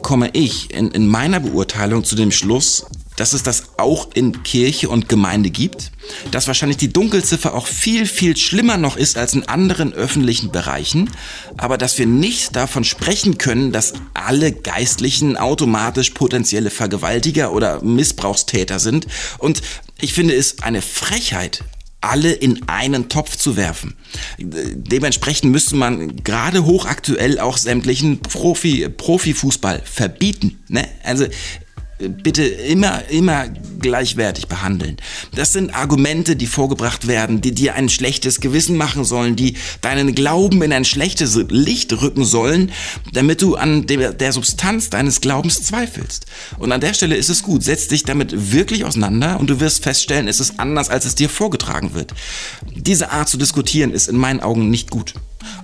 komme 0.02 0.30
ich 0.32 0.72
in, 0.72 0.90
in 0.90 1.06
meiner 1.06 1.40
Beurteilung 1.40 2.04
zu 2.04 2.14
dem 2.14 2.30
Schluss, 2.30 2.86
dass 3.16 3.34
es 3.34 3.42
das 3.42 3.64
auch 3.76 4.08
in 4.14 4.42
Kirche 4.42 4.88
und 4.88 5.08
Gemeinde 5.08 5.50
gibt, 5.50 5.92
dass 6.30 6.46
wahrscheinlich 6.46 6.78
die 6.78 6.92
Dunkelziffer 6.92 7.54
auch 7.54 7.66
viel, 7.66 8.06
viel 8.06 8.34
schlimmer 8.36 8.78
noch 8.78 8.96
ist 8.96 9.18
als 9.18 9.34
in 9.34 9.46
anderen 9.46 9.92
öffentlichen 9.92 10.50
Bereichen, 10.50 11.10
aber 11.58 11.76
dass 11.76 11.98
wir 11.98 12.06
nicht 12.06 12.56
davon 12.56 12.82
sprechen 12.82 13.36
können, 13.36 13.72
dass 13.72 13.92
alle 14.14 14.52
Geistlichen 14.52 15.36
automatisch 15.36 16.10
potenzielle 16.10 16.70
Vergewaltiger 16.70 17.52
oder 17.52 17.82
Missbrauchstäter 17.82 18.78
sind. 18.78 19.06
Und 19.36 19.60
ich 20.00 20.14
finde 20.14 20.34
es 20.34 20.62
eine 20.62 20.80
Frechheit, 20.80 21.62
alle 22.00 22.32
in 22.32 22.68
einen 22.68 23.08
Topf 23.08 23.36
zu 23.36 23.56
werfen. 23.56 23.94
Dementsprechend 24.38 25.52
müsste 25.52 25.76
man 25.76 26.16
gerade 26.24 26.64
hochaktuell 26.64 27.38
auch 27.38 27.58
sämtlichen 27.58 28.20
Profi, 28.20 28.88
Profifußball 28.88 29.82
verbieten. 29.84 30.62
Ne? 30.68 30.88
Also 31.04 31.26
bitte 32.08 32.44
immer, 32.44 33.08
immer 33.08 33.48
gleichwertig 33.78 34.48
behandeln. 34.48 34.96
Das 35.34 35.52
sind 35.52 35.74
Argumente, 35.74 36.36
die 36.36 36.46
vorgebracht 36.46 37.06
werden, 37.06 37.40
die 37.40 37.52
dir 37.52 37.74
ein 37.74 37.88
schlechtes 37.88 38.40
Gewissen 38.40 38.76
machen 38.76 39.04
sollen, 39.04 39.36
die 39.36 39.56
deinen 39.80 40.14
Glauben 40.14 40.62
in 40.62 40.72
ein 40.72 40.84
schlechtes 40.84 41.38
Licht 41.48 42.00
rücken 42.00 42.24
sollen, 42.24 42.72
damit 43.12 43.42
du 43.42 43.56
an 43.56 43.86
der, 43.86 44.32
Substanz 44.32 44.90
deines 44.90 45.20
Glaubens 45.20 45.62
zweifelst. 45.62 46.26
Und 46.58 46.72
an 46.72 46.80
der 46.80 46.94
Stelle 46.94 47.16
ist 47.16 47.28
es 47.28 47.42
gut, 47.42 47.62
setz 47.62 47.88
dich 47.88 48.04
damit 48.04 48.52
wirklich 48.52 48.84
auseinander 48.84 49.38
und 49.40 49.50
du 49.50 49.60
wirst 49.60 49.82
feststellen, 49.82 50.28
es 50.28 50.40
ist 50.40 50.58
anders, 50.58 50.88
als 50.88 51.04
es 51.04 51.14
dir 51.14 51.28
vorgetragen 51.28 51.59
wird. 51.94 52.14
Diese 52.74 53.10
Art 53.10 53.28
zu 53.28 53.36
diskutieren 53.36 53.92
ist 53.92 54.08
in 54.08 54.16
meinen 54.16 54.40
Augen 54.40 54.70
nicht 54.70 54.90
gut. 54.90 55.14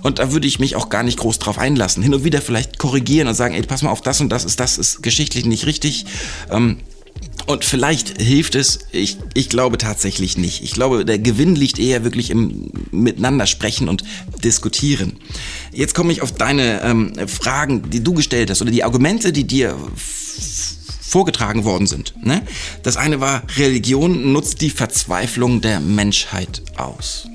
Und 0.03 0.19
da 0.19 0.31
würde 0.31 0.47
ich 0.47 0.59
mich 0.59 0.75
auch 0.75 0.89
gar 0.89 1.03
nicht 1.03 1.19
groß 1.19 1.39
drauf 1.39 1.57
einlassen. 1.57 2.03
Hin 2.03 2.13
und 2.13 2.23
wieder 2.23 2.41
vielleicht 2.41 2.77
korrigieren 2.77 3.27
und 3.27 3.35
sagen, 3.35 3.53
ey, 3.53 3.61
pass 3.63 3.83
mal 3.83 3.91
auf, 3.91 4.01
das 4.01 4.21
und 4.21 4.29
das 4.29 4.45
ist, 4.45 4.59
das 4.59 4.77
ist 4.77 5.03
geschichtlich 5.03 5.45
nicht 5.45 5.65
richtig. 5.65 6.05
Ähm, 6.49 6.77
und 7.45 7.63
vielleicht 7.63 8.21
hilft 8.21 8.55
es, 8.55 8.79
ich, 8.91 9.17
ich 9.33 9.49
glaube 9.49 9.77
tatsächlich 9.77 10.37
nicht. 10.37 10.63
Ich 10.63 10.73
glaube, 10.73 11.05
der 11.05 11.17
Gewinn 11.17 11.55
liegt 11.55 11.79
eher 11.79 12.03
wirklich 12.03 12.29
im 12.29 12.71
Miteinander 12.91 13.47
sprechen 13.47 13.87
und 13.87 14.03
diskutieren. 14.43 15.17
Jetzt 15.71 15.95
komme 15.95 16.11
ich 16.11 16.21
auf 16.21 16.33
deine 16.33 16.81
ähm, 16.81 17.13
Fragen, 17.27 17.89
die 17.89 18.03
du 18.03 18.13
gestellt 18.13 18.49
hast 18.49 18.61
oder 18.61 18.71
die 18.71 18.83
Argumente, 18.83 19.31
die 19.31 19.45
dir 19.45 19.77
vorgetragen 21.17 21.63
worden 21.63 21.87
sind. 21.87 22.13
Ne? 22.23 22.43
Das 22.83 22.95
eine 22.95 23.19
war, 23.19 23.41
Religion 23.57 24.33
nutzt 24.33 24.61
die 24.61 24.69
Verzweiflung 24.69 25.61
der 25.61 25.79
Menschheit 25.79 26.61
aus. 26.77 27.27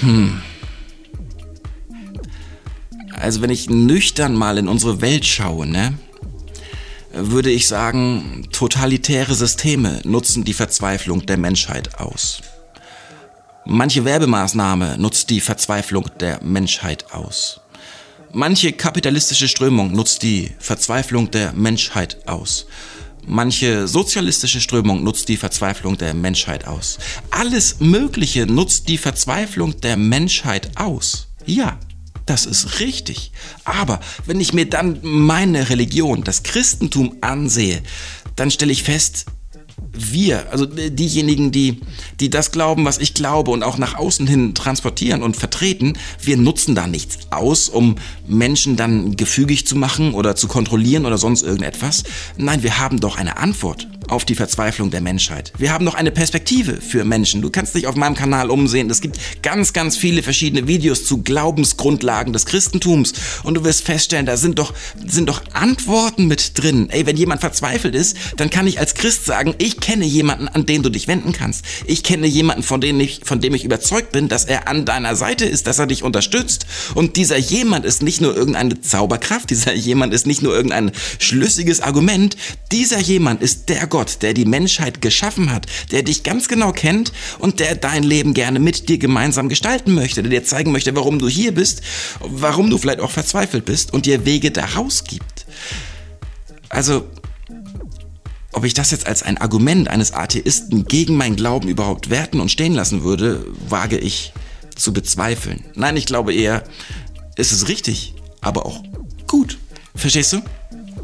Hm. 0.00 0.42
Also 3.12 3.40
wenn 3.40 3.50
ich 3.50 3.70
nüchtern 3.70 4.34
mal 4.34 4.58
in 4.58 4.66
unsere 4.66 5.00
Welt 5.00 5.24
schaue, 5.24 5.64
ne, 5.64 5.94
würde 7.12 7.52
ich 7.52 7.68
sagen, 7.68 8.48
totalitäre 8.50 9.36
Systeme 9.36 10.00
nutzen 10.02 10.42
die 10.42 10.54
Verzweiflung 10.54 11.24
der 11.24 11.36
Menschheit 11.36 12.00
aus. 12.00 12.40
Manche 13.64 14.04
Werbemaßnahme 14.04 14.98
nutzt 14.98 15.30
die 15.30 15.40
Verzweiflung 15.40 16.10
der 16.18 16.42
Menschheit 16.42 17.12
aus. 17.12 17.60
Manche 18.36 18.72
kapitalistische 18.72 19.46
Strömung 19.46 19.92
nutzt 19.92 20.24
die 20.24 20.50
Verzweiflung 20.58 21.30
der 21.30 21.52
Menschheit 21.52 22.26
aus. 22.26 22.66
Manche 23.28 23.86
sozialistische 23.86 24.60
Strömung 24.60 25.04
nutzt 25.04 25.28
die 25.28 25.36
Verzweiflung 25.36 25.96
der 25.98 26.14
Menschheit 26.14 26.66
aus. 26.66 26.98
Alles 27.30 27.78
Mögliche 27.78 28.46
nutzt 28.46 28.88
die 28.88 28.98
Verzweiflung 28.98 29.80
der 29.80 29.96
Menschheit 29.96 30.76
aus. 30.76 31.28
Ja, 31.46 31.78
das 32.26 32.44
ist 32.44 32.80
richtig. 32.80 33.30
Aber 33.62 34.00
wenn 34.26 34.40
ich 34.40 34.52
mir 34.52 34.68
dann 34.68 34.98
meine 35.02 35.70
Religion, 35.70 36.24
das 36.24 36.42
Christentum 36.42 37.18
ansehe, 37.20 37.84
dann 38.34 38.50
stelle 38.50 38.72
ich 38.72 38.82
fest, 38.82 39.26
wir, 39.94 40.50
also 40.50 40.66
diejenigen, 40.66 41.52
die, 41.52 41.80
die 42.20 42.30
das 42.30 42.52
glauben, 42.52 42.84
was 42.84 42.98
ich 42.98 43.14
glaube 43.14 43.50
und 43.50 43.62
auch 43.62 43.78
nach 43.78 43.96
außen 43.96 44.26
hin 44.26 44.54
transportieren 44.54 45.22
und 45.22 45.36
vertreten, 45.36 45.94
wir 46.20 46.36
nutzen 46.36 46.74
da 46.74 46.86
nichts 46.86 47.18
aus, 47.30 47.68
um 47.68 47.96
Menschen 48.26 48.76
dann 48.76 49.16
gefügig 49.16 49.66
zu 49.66 49.76
machen 49.76 50.14
oder 50.14 50.36
zu 50.36 50.48
kontrollieren 50.48 51.06
oder 51.06 51.18
sonst 51.18 51.42
irgendetwas. 51.42 52.04
Nein, 52.36 52.62
wir 52.62 52.78
haben 52.78 53.00
doch 53.00 53.16
eine 53.16 53.36
Antwort 53.36 53.88
auf 54.08 54.24
die 54.24 54.34
Verzweiflung 54.34 54.90
der 54.90 55.00
Menschheit. 55.00 55.52
Wir 55.58 55.72
haben 55.72 55.84
noch 55.84 55.94
eine 55.94 56.10
Perspektive 56.10 56.80
für 56.80 57.04
Menschen. 57.04 57.42
Du 57.42 57.50
kannst 57.50 57.74
dich 57.74 57.86
auf 57.86 57.96
meinem 57.96 58.14
Kanal 58.14 58.50
umsehen. 58.50 58.90
Es 58.90 59.00
gibt 59.00 59.18
ganz, 59.42 59.72
ganz 59.72 59.96
viele 59.96 60.22
verschiedene 60.22 60.66
Videos 60.66 61.04
zu 61.04 61.22
Glaubensgrundlagen 61.22 62.32
des 62.32 62.46
Christentums. 62.46 63.12
Und 63.42 63.54
du 63.54 63.64
wirst 63.64 63.82
feststellen, 63.82 64.26
da 64.26 64.36
sind 64.36 64.58
doch, 64.58 64.74
sind 65.06 65.28
doch 65.28 65.42
Antworten 65.52 66.26
mit 66.26 66.58
drin. 66.58 66.88
Ey, 66.90 67.06
wenn 67.06 67.16
jemand 67.16 67.40
verzweifelt 67.40 67.94
ist, 67.94 68.16
dann 68.36 68.50
kann 68.50 68.66
ich 68.66 68.78
als 68.78 68.94
Christ 68.94 69.24
sagen, 69.24 69.54
ich 69.58 69.78
kenne 69.84 70.06
jemanden, 70.06 70.48
an 70.48 70.64
den 70.64 70.82
du 70.82 70.88
dich 70.88 71.08
wenden 71.08 71.32
kannst. 71.32 71.62
Ich 71.84 72.02
kenne 72.02 72.26
jemanden, 72.26 72.62
von 72.62 72.80
dem 72.80 72.98
ich, 73.00 73.20
von 73.22 73.42
dem 73.42 73.52
ich 73.52 73.66
überzeugt 73.66 74.12
bin, 74.12 74.28
dass 74.28 74.46
er 74.46 74.66
an 74.66 74.86
deiner 74.86 75.14
Seite 75.14 75.44
ist, 75.44 75.66
dass 75.66 75.78
er 75.78 75.86
dich 75.86 76.02
unterstützt. 76.02 76.64
Und 76.94 77.16
dieser 77.16 77.36
jemand 77.36 77.84
ist 77.84 78.02
nicht 78.02 78.22
nur 78.22 78.34
irgendeine 78.34 78.80
Zauberkraft, 78.80 79.50
dieser 79.50 79.74
jemand 79.74 80.14
ist 80.14 80.26
nicht 80.26 80.40
nur 80.40 80.54
irgendein 80.54 80.90
schlüssiges 81.18 81.82
Argument. 81.82 82.34
Dieser 82.72 82.98
jemand 82.98 83.42
ist 83.42 83.68
der 83.68 83.86
Gott, 83.86 84.22
der 84.22 84.32
die 84.32 84.46
Menschheit 84.46 85.02
geschaffen 85.02 85.52
hat, 85.52 85.66
der 85.90 86.02
dich 86.02 86.22
ganz 86.22 86.48
genau 86.48 86.72
kennt 86.72 87.12
und 87.38 87.60
der 87.60 87.74
dein 87.74 88.04
Leben 88.04 88.32
gerne 88.32 88.60
mit 88.60 88.88
dir 88.88 88.96
gemeinsam 88.96 89.50
gestalten 89.50 89.92
möchte, 89.92 90.22
der 90.22 90.30
dir 90.30 90.44
zeigen 90.44 90.72
möchte, 90.72 90.96
warum 90.96 91.18
du 91.18 91.28
hier 91.28 91.52
bist, 91.52 91.82
warum 92.20 92.70
du 92.70 92.78
vielleicht 92.78 93.00
auch 93.00 93.10
verzweifelt 93.10 93.66
bist 93.66 93.92
und 93.92 94.06
dir 94.06 94.24
Wege 94.24 94.50
daraus 94.50 95.04
gibt. 95.04 95.44
Also, 96.70 97.04
ob 98.64 98.68
ich 98.68 98.72
das 98.72 98.92
jetzt 98.92 99.06
als 99.06 99.22
ein 99.22 99.36
Argument 99.36 99.88
eines 99.88 100.14
Atheisten 100.14 100.86
gegen 100.86 101.18
meinen 101.18 101.36
Glauben 101.36 101.68
überhaupt 101.68 102.08
werten 102.08 102.40
und 102.40 102.50
stehen 102.50 102.72
lassen 102.72 103.02
würde, 103.02 103.44
wage 103.68 103.98
ich 103.98 104.32
zu 104.74 104.94
bezweifeln. 104.94 105.66
Nein, 105.74 105.98
ich 105.98 106.06
glaube 106.06 106.32
eher, 106.32 106.64
es 107.36 107.52
ist 107.52 107.68
richtig, 107.68 108.14
aber 108.40 108.64
auch 108.64 108.82
gut. 109.26 109.58
Verstehst 109.94 110.32
du? 110.32 110.40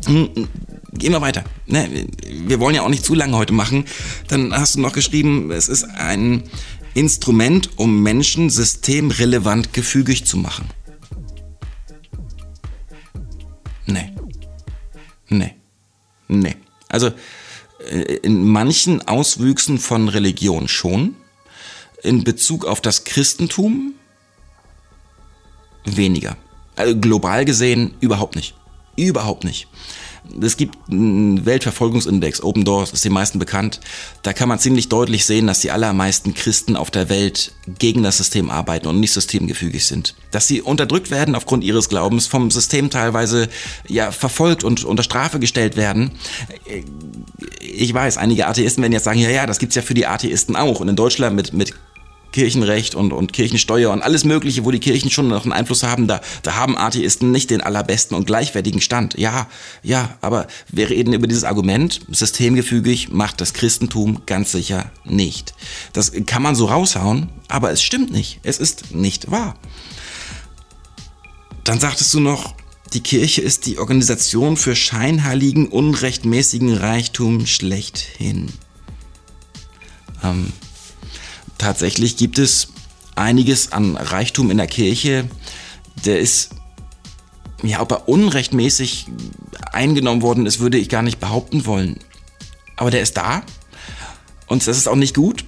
Hm, 0.07 0.49
gehen 0.95 1.13
wir 1.13 1.21
weiter. 1.21 1.45
Ne, 1.67 2.07
wir 2.27 2.61
wollen 2.61 2.75
ja 2.75 2.81
auch 2.81 2.89
nicht 2.89 3.05
zu 3.05 3.15
lange 3.15 3.37
heute 3.37 3.53
machen. 3.53 3.85
Dann 4.29 4.55
hast 4.55 4.77
du 4.77 4.81
noch 4.81 4.95
geschrieben, 4.95 5.51
es 5.51 5.69
ist 5.69 5.85
ein 5.85 6.45
Instrument, 6.95 7.77
um 7.77 8.03
Menschen 8.03 8.49
systemrelevant 8.49 9.75
gefügig 9.75 10.25
zu 10.25 10.39
machen. 10.39 10.67
Nee. 13.85 14.11
Nee. 15.29 15.55
Nee. 16.27 16.57
Also 16.89 17.11
in 18.23 18.47
manchen 18.47 19.07
Auswüchsen 19.07 19.79
von 19.79 20.09
Religion 20.09 20.69
schon. 20.69 21.17
In 22.03 22.25
Bezug 22.25 22.65
auf 22.65 22.81
das 22.81 23.05
Christentum 23.05 23.95
weniger. 25.85 26.37
Also 26.77 26.97
global 26.97 27.45
gesehen 27.45 27.95
überhaupt 28.01 28.37
nicht. 28.37 28.55
Überhaupt 28.97 29.45
nicht. 29.45 29.69
Es 30.41 30.57
gibt 30.57 30.77
einen 30.91 31.45
Weltverfolgungsindex, 31.45 32.43
Open 32.43 32.65
Doors, 32.65 32.93
ist 32.93 33.05
den 33.05 33.13
meisten 33.13 33.39
bekannt. 33.39 33.81
Da 34.23 34.33
kann 34.33 34.49
man 34.49 34.59
ziemlich 34.59 34.89
deutlich 34.89 35.25
sehen, 35.25 35.47
dass 35.47 35.61
die 35.61 35.71
allermeisten 35.71 36.35
Christen 36.35 36.77
auf 36.77 36.91
der 36.91 37.09
Welt 37.09 37.53
gegen 37.79 38.03
das 38.03 38.19
System 38.19 38.51
arbeiten 38.51 38.87
und 38.87 39.01
nicht 39.01 39.13
systemgefügig 39.13 39.87
sind. 39.87 40.15
Dass 40.31 40.47
sie 40.47 40.63
unterdrückt 40.63 41.11
werden 41.11 41.35
aufgrund 41.35 41.65
ihres 41.65 41.89
Glaubens, 41.89 42.27
vom 42.27 42.51
System 42.51 42.91
teilweise 42.91 43.49
ja 43.89 44.13
verfolgt 44.13 44.63
und 44.63 44.85
unter 44.85 45.03
Strafe 45.03 45.41
gestellt 45.41 45.77
werden. 45.77 46.13
Ich 47.73 47.95
weiß, 47.95 48.17
einige 48.17 48.47
Atheisten 48.47 48.83
werden 48.83 48.93
jetzt 48.93 49.05
sagen, 49.05 49.21
ja, 49.21 49.31
ja, 49.31 49.47
das 49.47 49.59
gibt's 49.59 49.77
ja 49.77 49.83
für 49.83 49.95
die 49.95 50.07
Atheisten 50.07 50.57
auch. 50.57 50.81
Und 50.81 50.89
in 50.89 50.97
Deutschland 50.97 51.37
mit, 51.37 51.53
mit 51.53 51.75
Kirchenrecht 52.33 52.95
und, 52.95 53.13
und 53.13 53.33
Kirchensteuer 53.33 53.91
und 53.91 54.03
alles 54.03 54.25
Mögliche, 54.25 54.65
wo 54.65 54.71
die 54.71 54.79
Kirchen 54.79 55.11
schon 55.11 55.29
noch 55.29 55.45
einen 55.45 55.53
Einfluss 55.53 55.83
haben, 55.83 56.07
da, 56.07 56.21
da 56.43 56.55
haben 56.55 56.77
Atheisten 56.77 57.31
nicht 57.31 57.51
den 57.51 57.61
allerbesten 57.61 58.17
und 58.17 58.27
gleichwertigen 58.27 58.81
Stand. 58.81 59.19
Ja, 59.19 59.49
ja, 59.83 60.17
aber 60.21 60.47
wir 60.69 60.91
reden 60.91 61.13
über 61.13 61.27
dieses 61.27 61.45
Argument, 61.45 62.01
systemgefügig 62.11 63.11
macht 63.11 63.41
das 63.41 63.53
Christentum 63.53 64.23
ganz 64.27 64.53
sicher 64.53 64.91
nicht. 65.05 65.55
Das 65.93 66.13
kann 66.27 66.43
man 66.43 66.55
so 66.55 66.67
raushauen, 66.67 67.29
aber 67.49 67.71
es 67.71 67.83
stimmt 67.83 68.13
nicht. 68.13 68.41
Es 68.43 68.59
ist 68.59 68.95
nicht 68.95 69.31
wahr. 69.31 69.57
Dann 71.65 71.81
sagtest 71.81 72.15
du 72.15 72.21
noch, 72.21 72.55
die 72.93 73.03
Kirche 73.03 73.41
ist 73.41 73.67
die 73.67 73.79
Organisation 73.79 74.57
für 74.57 74.75
scheinheiligen, 74.75 75.69
unrechtmäßigen 75.69 76.75
Reichtum 76.75 77.47
schlechthin. 77.47 78.49
Ähm, 80.23 80.53
tatsächlich 81.59 82.17
gibt 82.17 82.39
es 82.39 82.69
einiges 83.15 83.73
an 83.73 83.97
Reichtum 83.97 84.51
in 84.51 84.57
der 84.57 84.67
Kirche, 84.67 85.29
der 86.05 86.19
ist, 86.19 86.51
ja, 87.63 87.81
ob 87.81 87.93
er 87.93 88.09
unrechtmäßig 88.09 89.07
eingenommen 89.73 90.23
worden 90.23 90.47
ist, 90.47 90.61
würde 90.61 90.79
ich 90.79 90.89
gar 90.89 91.03
nicht 91.03 91.21
behaupten 91.21 91.67
wollen. 91.67 91.99
Aber 92.77 92.91
der 92.91 93.03
ist 93.03 93.17
da 93.17 93.43
und 94.47 94.67
das 94.67 94.77
ist 94.77 94.89
auch 94.89 94.97
nicht 94.97 95.15
gut. 95.15 95.45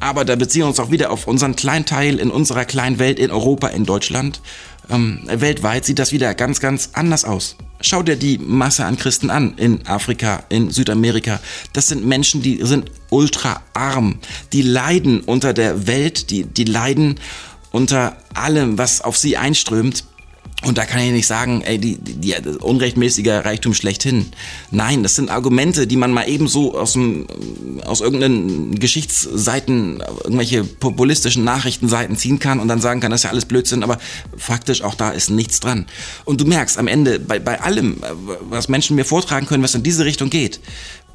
Aber 0.00 0.24
da 0.24 0.36
beziehen 0.36 0.62
wir 0.62 0.66
uns 0.66 0.80
auch 0.80 0.90
wieder 0.90 1.10
auf 1.10 1.26
unseren 1.26 1.56
kleinen 1.56 1.86
Teil 1.86 2.18
in 2.18 2.30
unserer 2.30 2.64
kleinen 2.64 2.98
Welt 2.98 3.18
in 3.18 3.30
Europa, 3.30 3.68
in 3.68 3.84
Deutschland. 3.84 4.40
Ähm, 4.90 5.20
weltweit 5.26 5.84
sieht 5.84 5.98
das 5.98 6.12
wieder 6.12 6.34
ganz, 6.34 6.60
ganz 6.60 6.90
anders 6.92 7.24
aus. 7.24 7.56
Schau 7.80 8.02
dir 8.02 8.16
die 8.16 8.38
Masse 8.38 8.84
an 8.84 8.96
Christen 8.96 9.30
an 9.30 9.54
in 9.56 9.86
Afrika, 9.86 10.44
in 10.48 10.70
Südamerika. 10.70 11.40
Das 11.72 11.88
sind 11.88 12.04
Menschen, 12.06 12.42
die 12.42 12.64
sind 12.64 12.90
ultra 13.10 13.60
arm. 13.74 14.18
Die 14.52 14.62
leiden 14.62 15.20
unter 15.20 15.52
der 15.52 15.86
Welt, 15.86 16.30
die, 16.30 16.44
die 16.44 16.64
leiden 16.64 17.20
unter 17.72 18.16
allem, 18.34 18.78
was 18.78 19.00
auf 19.00 19.18
sie 19.18 19.36
einströmt. 19.36 20.04
Und 20.64 20.78
da 20.78 20.84
kann 20.84 21.00
ich 21.00 21.12
nicht 21.12 21.26
sagen, 21.26 21.62
ey, 21.62 21.78
die, 21.78 21.96
die, 21.98 22.14
die 22.14 22.34
unrechtmäßiger 22.58 23.44
Reichtum 23.44 23.74
schlechthin. 23.74 24.32
Nein, 24.70 25.02
das 25.02 25.14
sind 25.14 25.30
Argumente, 25.30 25.86
die 25.86 25.96
man 25.96 26.10
mal 26.10 26.28
eben 26.28 26.48
so 26.48 26.78
aus, 26.78 26.94
dem, 26.94 27.26
aus 27.84 28.00
irgendeinen 28.00 28.78
Geschichtsseiten, 28.78 30.02
irgendwelche 30.22 30.64
populistischen 30.64 31.44
Nachrichtenseiten 31.44 32.16
ziehen 32.16 32.38
kann 32.38 32.60
und 32.60 32.68
dann 32.68 32.80
sagen 32.80 33.00
kann, 33.00 33.10
das 33.10 33.20
ist 33.20 33.24
ja 33.24 33.30
alles 33.30 33.44
Blödsinn, 33.44 33.82
aber 33.82 33.98
faktisch 34.36 34.82
auch 34.82 34.94
da 34.94 35.10
ist 35.10 35.30
nichts 35.30 35.60
dran. 35.60 35.86
Und 36.24 36.40
du 36.40 36.46
merkst 36.46 36.78
am 36.78 36.88
Ende, 36.88 37.18
bei, 37.20 37.38
bei 37.38 37.60
allem, 37.60 37.98
was 38.48 38.68
Menschen 38.68 38.96
mir 38.96 39.04
vortragen 39.04 39.46
können, 39.46 39.62
was 39.62 39.74
in 39.74 39.82
diese 39.82 40.04
Richtung 40.04 40.30
geht, 40.30 40.60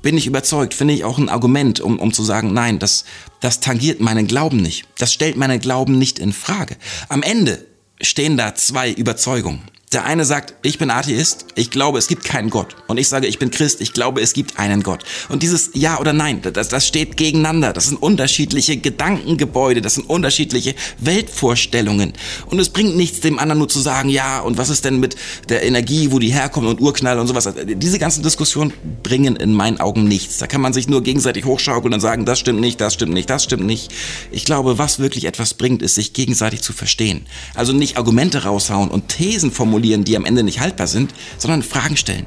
bin 0.01 0.17
ich 0.17 0.27
überzeugt, 0.27 0.73
finde 0.73 0.93
ich 0.93 1.03
auch 1.03 1.17
ein 1.17 1.29
Argument, 1.29 1.79
um, 1.79 1.99
um 1.99 2.13
zu 2.13 2.23
sagen, 2.23 2.53
nein, 2.53 2.79
das, 2.79 3.03
das 3.41 3.59
tangiert 3.59 3.99
meinen 3.99 4.27
Glauben 4.27 4.57
nicht. 4.57 4.85
Das 4.97 5.11
stellt 5.13 5.35
meinen 5.35 5.59
Glauben 5.59 5.97
nicht 5.97 6.19
in 6.19 6.31
Frage. 6.31 6.77
Am 7.09 7.21
Ende 7.21 7.65
stehen 8.01 8.37
da 8.37 8.55
zwei 8.55 8.91
Überzeugungen. 8.91 9.61
Der 9.91 10.05
eine 10.05 10.23
sagt, 10.23 10.53
ich 10.61 10.77
bin 10.77 10.91
Atheist, 10.91 11.47
ich 11.55 11.71
glaube, 11.71 11.97
es 11.97 12.07
gibt 12.07 12.23
keinen 12.23 12.51
Gott. 12.51 12.75
Und 12.85 12.99
ich 12.99 13.09
sage, 13.09 13.25
ich 13.25 13.39
bin 13.39 13.49
Christ, 13.49 13.81
ich 13.81 13.91
glaube, 13.91 14.21
es 14.21 14.33
gibt 14.33 14.59
einen 14.59 14.83
Gott. 14.83 15.03
Und 15.29 15.41
dieses 15.41 15.71
Ja 15.73 15.99
oder 15.99 16.13
Nein, 16.13 16.43
das, 16.43 16.69
das 16.69 16.85
steht 16.85 17.17
gegeneinander. 17.17 17.73
Das 17.73 17.87
sind 17.87 17.99
unterschiedliche 17.99 18.77
Gedankengebäude, 18.77 19.81
das 19.81 19.95
sind 19.95 20.07
unterschiedliche 20.07 20.75
Weltvorstellungen. 20.99 22.13
Und 22.45 22.59
es 22.59 22.69
bringt 22.69 22.97
nichts, 22.97 23.21
dem 23.21 23.39
anderen 23.39 23.57
nur 23.57 23.67
zu 23.67 23.79
sagen, 23.79 24.09
ja, 24.09 24.41
und 24.41 24.59
was 24.59 24.69
ist 24.69 24.85
denn 24.85 24.99
mit 24.99 25.15
der 25.49 25.63
Energie, 25.63 26.11
wo 26.11 26.19
die 26.19 26.31
herkommt 26.31 26.67
und 26.67 26.81
Urknall 26.81 27.17
und 27.17 27.25
sowas. 27.25 27.49
Diese 27.65 27.97
ganzen 27.97 28.21
Diskussionen 28.21 28.73
bringen 29.01 29.37
in 29.37 29.53
meinen 29.53 29.79
Augen 29.79 30.03
nichts. 30.03 30.37
Da 30.37 30.45
kann 30.45 30.61
man 30.61 30.71
sich 30.71 30.87
nur 30.87 31.01
gegenseitig 31.01 31.45
hochschaukeln 31.45 31.95
und 31.95 31.99
sagen, 31.99 32.25
das 32.25 32.37
stimmt 32.37 32.61
nicht, 32.61 32.79
das 32.79 32.93
stimmt 32.93 33.13
nicht, 33.13 33.27
das 33.27 33.43
stimmt 33.43 33.65
nicht. 33.65 33.91
Ich 34.29 34.45
glaube, 34.45 34.77
was 34.77 34.99
wirklich 34.99 35.25
etwas 35.25 35.55
bringt, 35.55 35.81
ist, 35.81 35.95
sich 35.95 36.13
gegenseitig 36.13 36.61
zu 36.61 36.73
verstehen. 36.73 37.25
Also 37.55 37.73
nicht 37.73 37.97
Argumente 37.97 38.43
raushauen 38.43 38.91
und 38.91 39.07
Thesen 39.07 39.49
formulieren, 39.49 39.78
formulieren, 39.79 40.03
die 40.03 40.17
am 40.17 40.25
Ende 40.25 40.43
nicht 40.43 40.59
haltbar 40.59 40.87
sind, 40.87 41.13
sondern 41.37 41.63
Fragen 41.63 41.95
stellen. 41.95 42.25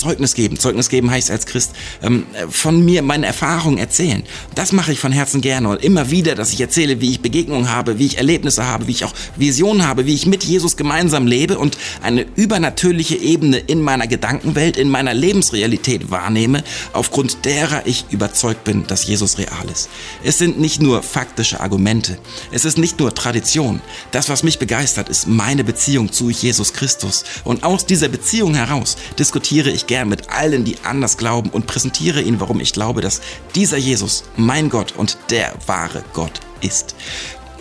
Zeugnis 0.00 0.34
geben. 0.34 0.58
Zeugnis 0.58 0.88
geben 0.88 1.10
heißt 1.10 1.30
als 1.30 1.46
Christ 1.46 1.72
ähm, 2.02 2.26
von 2.48 2.84
mir 2.84 3.02
meine 3.02 3.26
Erfahrungen 3.26 3.78
erzählen. 3.78 4.22
Das 4.54 4.72
mache 4.72 4.92
ich 4.92 5.00
von 5.00 5.12
Herzen 5.12 5.40
gerne 5.40 5.68
und 5.68 5.82
immer 5.82 6.10
wieder, 6.10 6.34
dass 6.34 6.52
ich 6.52 6.60
erzähle, 6.60 7.00
wie 7.00 7.10
ich 7.10 7.20
Begegnungen 7.20 7.70
habe, 7.70 7.98
wie 7.98 8.06
ich 8.06 8.18
Erlebnisse 8.18 8.66
habe, 8.66 8.86
wie 8.86 8.92
ich 8.92 9.04
auch 9.04 9.14
Visionen 9.36 9.86
habe, 9.86 10.06
wie 10.06 10.14
ich 10.14 10.26
mit 10.26 10.44
Jesus 10.44 10.76
gemeinsam 10.76 11.26
lebe 11.26 11.58
und 11.58 11.78
eine 12.02 12.26
übernatürliche 12.36 13.16
Ebene 13.16 13.58
in 13.58 13.80
meiner 13.80 14.06
Gedankenwelt, 14.06 14.76
in 14.76 14.88
meiner 14.88 15.14
Lebensrealität 15.14 16.10
wahrnehme, 16.10 16.62
aufgrund 16.92 17.44
derer 17.44 17.86
ich 17.86 18.06
überzeugt 18.10 18.64
bin, 18.64 18.86
dass 18.86 19.06
Jesus 19.06 19.38
real 19.38 19.68
ist. 19.72 19.88
Es 20.22 20.38
sind 20.38 20.58
nicht 20.58 20.80
nur 20.80 21.02
faktische 21.02 21.60
Argumente. 21.60 22.18
Es 22.50 22.64
ist 22.64 22.78
nicht 22.78 22.98
nur 22.98 23.14
Tradition. 23.14 23.80
Das, 24.10 24.28
was 24.28 24.42
mich 24.42 24.58
begeistert, 24.58 25.08
ist 25.08 25.26
meine 25.26 25.64
Beziehung 25.64 26.12
zu 26.12 26.30
Jesus 26.30 26.72
Christus. 26.72 27.24
Und 27.44 27.64
aus 27.64 27.86
dieser 27.86 28.08
Beziehung 28.08 28.54
heraus 28.54 28.96
diskutiere 29.18 29.70
ich 29.70 29.85
gern 29.86 30.08
mit 30.08 30.30
allen, 30.30 30.64
die 30.64 30.76
anders 30.84 31.16
glauben 31.16 31.50
und 31.50 31.66
präsentiere 31.66 32.20
ihnen, 32.22 32.40
warum 32.40 32.60
ich 32.60 32.72
glaube, 32.72 33.00
dass 33.00 33.20
dieser 33.54 33.76
Jesus 33.76 34.24
mein 34.36 34.68
Gott 34.68 34.94
und 34.96 35.18
der 35.30 35.52
wahre 35.66 36.02
Gott 36.12 36.40
ist. 36.60 36.94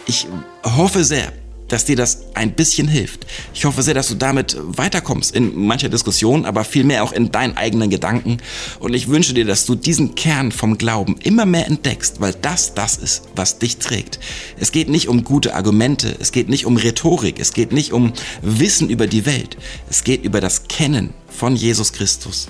Ich 0.05 0.27
hoffe 0.63 1.03
sehr, 1.03 1.31
dass 1.67 1.85
dir 1.85 1.95
das 1.95 2.25
ein 2.33 2.53
bisschen 2.53 2.87
hilft. 2.87 3.25
Ich 3.53 3.65
hoffe 3.65 3.81
sehr, 3.81 3.93
dass 3.93 4.07
du 4.07 4.15
damit 4.15 4.57
weiterkommst 4.59 5.35
in 5.35 5.65
mancher 5.65 5.89
Diskussion, 5.89 6.45
aber 6.45 6.63
vielmehr 6.63 7.03
auch 7.03 7.11
in 7.11 7.31
deinen 7.31 7.57
eigenen 7.57 7.89
Gedanken. 7.89 8.37
Und 8.79 8.93
ich 8.93 9.07
wünsche 9.07 9.33
dir, 9.33 9.45
dass 9.45 9.65
du 9.65 9.75
diesen 9.75 10.15
Kern 10.15 10.51
vom 10.51 10.77
Glauben 10.77 11.17
immer 11.23 11.45
mehr 11.45 11.67
entdeckst, 11.67 12.21
weil 12.21 12.33
das 12.33 12.73
das 12.73 12.97
ist, 12.97 13.23
was 13.35 13.59
dich 13.59 13.77
trägt. 13.77 14.19
Es 14.59 14.71
geht 14.71 14.89
nicht 14.89 15.07
um 15.07 15.23
gute 15.23 15.55
Argumente, 15.55 16.15
es 16.19 16.31
geht 16.31 16.49
nicht 16.49 16.65
um 16.65 16.77
Rhetorik, 16.77 17.39
es 17.39 17.53
geht 17.53 17.71
nicht 17.71 17.93
um 17.93 18.13
Wissen 18.41 18.89
über 18.89 19.07
die 19.07 19.25
Welt. 19.25 19.57
Es 19.89 20.03
geht 20.03 20.23
über 20.23 20.41
das 20.41 20.67
Kennen 20.67 21.13
von 21.27 21.55
Jesus 21.55 21.93
Christus, 21.93 22.47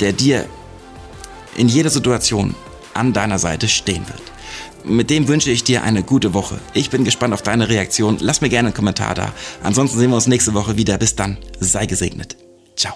der 0.00 0.12
dir 0.12 0.46
in 1.56 1.68
jeder 1.68 1.90
Situation 1.90 2.54
an 2.94 3.12
deiner 3.12 3.38
Seite 3.38 3.68
stehen 3.68 4.06
wird. 4.06 4.22
Mit 4.84 5.10
dem 5.10 5.28
wünsche 5.28 5.50
ich 5.50 5.64
dir 5.64 5.82
eine 5.82 6.02
gute 6.02 6.34
Woche. 6.34 6.58
Ich 6.74 6.90
bin 6.90 7.04
gespannt 7.04 7.34
auf 7.34 7.42
deine 7.42 7.68
Reaktion. 7.68 8.18
Lass 8.20 8.40
mir 8.40 8.48
gerne 8.48 8.68
einen 8.68 8.74
Kommentar 8.74 9.14
da. 9.14 9.32
Ansonsten 9.62 9.98
sehen 9.98 10.10
wir 10.10 10.16
uns 10.16 10.26
nächste 10.26 10.54
Woche 10.54 10.76
wieder. 10.76 10.98
Bis 10.98 11.16
dann. 11.16 11.38
Sei 11.58 11.86
gesegnet. 11.86 12.36
Ciao. 12.76 12.94